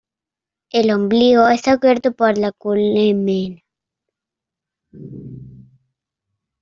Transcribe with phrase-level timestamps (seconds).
[0.71, 3.61] El ombligo está cubierto por la columela.